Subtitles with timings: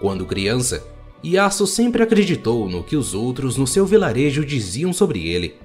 [0.00, 0.82] Quando criança,
[1.22, 5.56] Yasuo sempre acreditou no que os outros no seu vilarejo diziam sobre ele.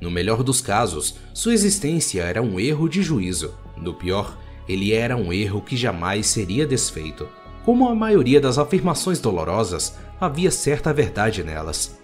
[0.00, 3.54] No melhor dos casos, sua existência era um erro de juízo.
[3.76, 4.38] No pior,
[4.68, 7.28] ele era um erro que jamais seria desfeito.
[7.64, 11.98] Como a maioria das afirmações dolorosas, havia certa verdade nelas.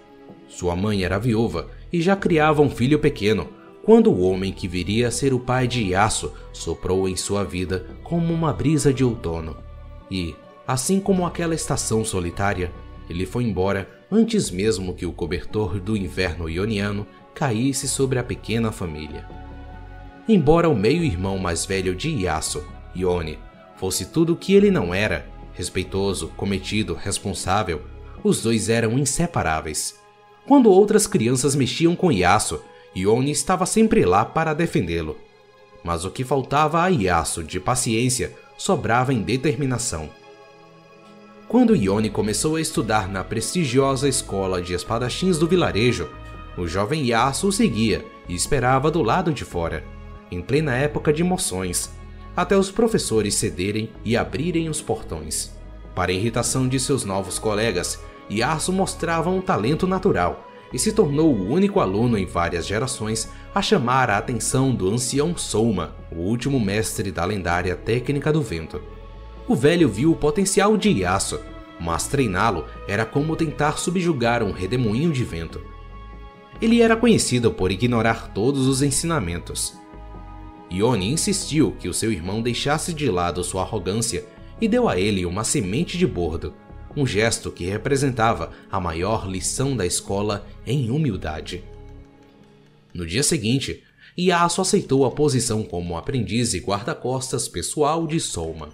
[0.49, 3.47] Sua mãe era viúva e já criava um filho pequeno,
[3.83, 7.85] quando o homem que viria a ser o pai de Yasuo soprou em sua vida
[8.03, 9.55] como uma brisa de outono.
[10.11, 10.35] E,
[10.69, 12.71] assim como aquela estação solitária,
[13.09, 18.71] ele foi embora antes mesmo que o cobertor do inverno ioniano caísse sobre a pequena
[18.71, 19.27] família.
[20.27, 22.63] Embora o meio-irmão mais velho de Yasuo,
[22.95, 23.39] Ione,
[23.77, 27.81] fosse tudo o que ele não era, respeitoso, cometido, responsável,
[28.23, 29.95] os dois eram inseparáveis.
[30.47, 32.61] Quando outras crianças mexiam com Yasuo,
[32.95, 35.17] Ione estava sempre lá para defendê-lo.
[35.83, 40.11] Mas o que faltava a Yasuo de paciência sobrava em determinação.
[41.49, 46.07] Quando Ione começou a estudar na prestigiosa escola de espadachins do vilarejo,
[46.55, 49.83] o jovem Yasuo o seguia e esperava do lado de fora,
[50.29, 51.89] em plena época de moções,
[52.37, 55.51] até os professores cederem e abrirem os portões.
[55.95, 61.51] Para irritação de seus novos colegas, Yasuo mostrava um talento natural e se tornou o
[61.51, 67.11] único aluno em várias gerações a chamar a atenção do ancião Souma, o último mestre
[67.11, 68.98] da lendária técnica do vento
[69.49, 71.39] o velho viu o potencial de Yasuo,
[71.79, 75.59] mas treiná-lo era como tentar subjugar um redemoinho de vento.
[76.61, 79.75] Ele era conhecido por ignorar todos os ensinamentos.
[80.71, 84.23] Ione insistiu que o seu irmão deixasse de lado sua arrogância
[84.61, 86.53] e deu a ele uma semente de bordo,
[86.95, 91.63] um gesto que representava a maior lição da escola em humildade.
[92.93, 93.83] No dia seguinte,
[94.15, 98.69] Yasuo aceitou a posição como aprendiz e guarda-costas pessoal de Souma.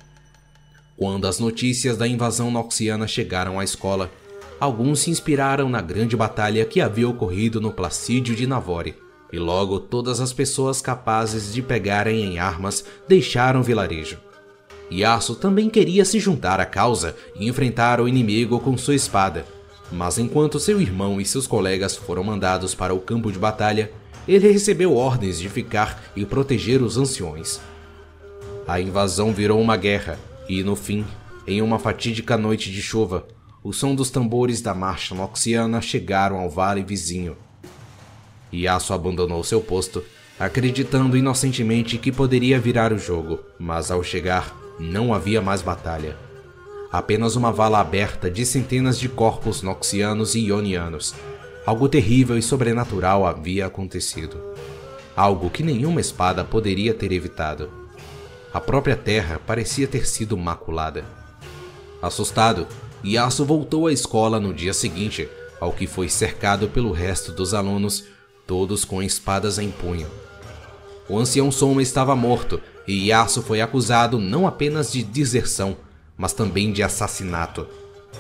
[0.98, 4.10] Quando as notícias da invasão noxiana chegaram à escola,
[4.58, 8.96] alguns se inspiraram na grande batalha que havia ocorrido no Placídio de Navore,
[9.32, 14.18] e logo todas as pessoas capazes de pegarem em armas deixaram o vilarejo.
[14.90, 19.46] Yasuo também queria se juntar à causa e enfrentar o inimigo com sua espada,
[19.92, 23.92] mas enquanto seu irmão e seus colegas foram mandados para o campo de batalha,
[24.26, 27.60] ele recebeu ordens de ficar e proteger os anciões.
[28.66, 31.06] A invasão virou uma guerra e no fim,
[31.48, 33.28] em uma fatídica noite de chuva,
[33.64, 37.36] o som dos tambores da marcha noxiana chegaram ao vale vizinho.
[38.54, 40.04] Yasuo abandonou seu posto,
[40.40, 46.18] acreditando inocentemente que poderia virar o jogo, mas ao chegar, não havia mais batalha.
[46.92, 51.16] Apenas uma vala aberta de centenas de corpos noxianos e ionianos.
[51.66, 54.40] Algo terrível e sobrenatural havia acontecido.
[55.16, 57.85] Algo que nenhuma espada poderia ter evitado.
[58.56, 61.04] A própria terra parecia ter sido maculada.
[62.02, 62.66] Assustado,
[63.06, 65.28] Yasuo voltou à escola no dia seguinte,
[65.60, 68.06] ao que foi cercado pelo resto dos alunos,
[68.48, 70.08] todos com espadas em punho.
[71.10, 75.76] O ancião Soma estava morto e Yasuo foi acusado não apenas de deserção,
[76.16, 77.68] mas também de assassinato.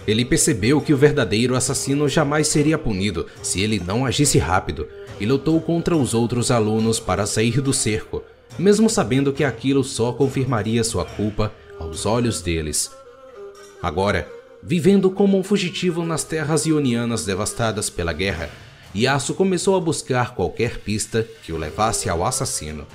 [0.05, 4.85] Ele percebeu que o verdadeiro assassino jamais seria punido se ele não agisse rápido
[5.17, 8.21] e lutou contra os outros alunos para sair do cerco,
[8.57, 12.91] mesmo sabendo que aquilo só confirmaria sua culpa aos olhos deles.
[13.81, 14.29] Agora,
[14.63, 18.49] vivendo como um fugitivo nas terras ionianas devastadas pela guerra,
[18.95, 22.87] Yasuo começou a buscar qualquer pista que o levasse ao assassino.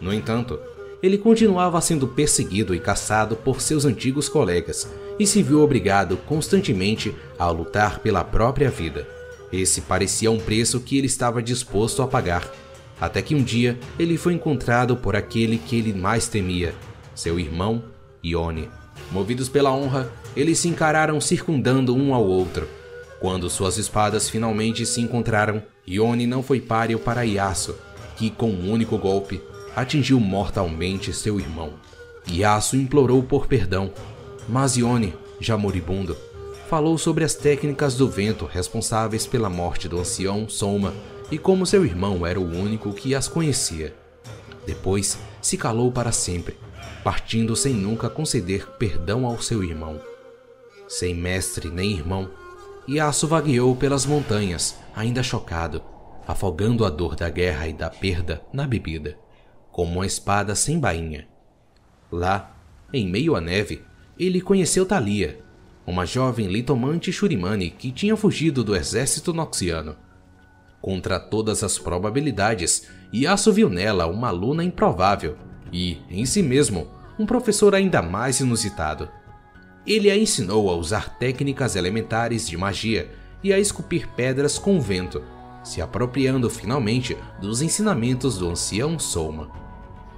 [0.00, 0.58] No entanto,
[1.02, 7.14] ele continuava sendo perseguido e caçado por seus antigos colegas e se viu obrigado constantemente
[7.38, 9.06] a lutar pela própria vida.
[9.52, 12.50] Esse parecia um preço que ele estava disposto a pagar
[13.00, 16.74] até que um dia ele foi encontrado por aquele que ele mais temia,
[17.14, 17.82] seu irmão
[18.22, 18.68] Ione.
[19.10, 22.68] Movidos pela honra, eles se encararam circundando um ao outro.
[23.18, 27.74] Quando suas espadas finalmente se encontraram, Ione não foi páreo para Yasuo,
[28.16, 29.40] que com um único golpe
[29.74, 31.72] atingiu mortalmente seu irmão.
[32.30, 33.90] Yasuo implorou por perdão,
[34.48, 36.16] mas Ione, já moribundo,
[36.68, 40.94] falou sobre as técnicas do vento responsáveis pela morte do ancião Soma
[41.30, 43.94] e como seu irmão era o único que as conhecia.
[44.66, 46.56] Depois se calou para sempre,
[47.02, 50.00] partindo sem nunca conceder perdão ao seu irmão.
[50.88, 52.30] Sem mestre nem irmão,
[52.88, 55.82] Yasuo vagueou pelas montanhas, ainda chocado,
[56.26, 59.16] afogando a dor da guerra e da perda na bebida,
[59.70, 61.28] como uma espada sem bainha.
[62.10, 62.56] Lá,
[62.92, 63.82] em meio à neve,
[64.18, 65.40] ele conheceu Thalia,
[65.86, 69.96] uma jovem litomante Shurimani que tinha fugido do exército noxiano.
[70.80, 75.36] Contra todas as probabilidades, Yasuo viu nela uma aluna improvável
[75.72, 76.88] e, em si mesmo,
[77.18, 79.08] um professor ainda mais inusitado.
[79.86, 83.10] Ele a ensinou a usar técnicas elementares de magia
[83.42, 85.22] e a esculpir pedras com o vento,
[85.62, 89.50] se apropriando finalmente dos ensinamentos do ancião Soma.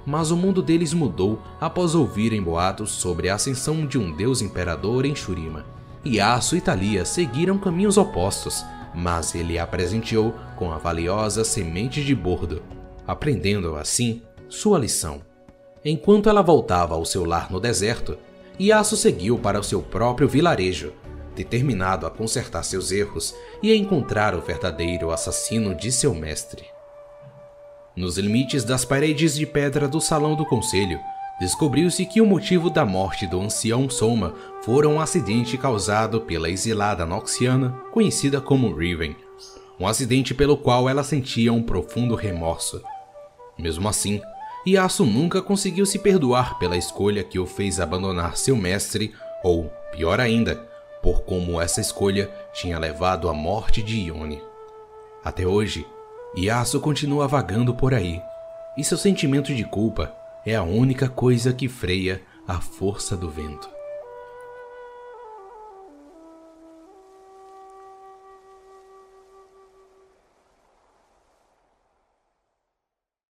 [0.05, 5.05] Mas o mundo deles mudou após ouvirem boatos sobre a ascensão de um deus imperador
[5.05, 5.65] em Shurima.
[6.05, 12.13] Yasuo e Thalia seguiram caminhos opostos, mas ele a presenteou com a valiosa semente de
[12.13, 12.61] bordo,
[13.07, 15.21] aprendendo assim sua lição.
[15.83, 18.17] Enquanto ela voltava ao seu lar no deserto,
[18.59, 20.93] Yasuo seguiu para o seu próprio vilarejo,
[21.35, 26.63] determinado a consertar seus erros e a encontrar o verdadeiro assassino de seu mestre.
[27.95, 30.99] Nos limites das paredes de pedra do salão do conselho,
[31.39, 37.05] descobriu-se que o motivo da morte do ancião Soma fora um acidente causado pela exilada
[37.05, 39.15] Noxiana, conhecida como Riven.
[39.79, 42.81] Um acidente pelo qual ela sentia um profundo remorso.
[43.57, 44.21] Mesmo assim,
[44.65, 49.13] Yasuo nunca conseguiu se perdoar pela escolha que o fez abandonar seu mestre,
[49.43, 50.55] ou, pior ainda,
[51.01, 54.41] por como essa escolha tinha levado à morte de Ione.
[55.23, 55.85] Até hoje,
[56.37, 58.21] Yasuo continua vagando por aí,
[58.77, 63.82] e seu sentimento de culpa é a única coisa que freia a força do vento.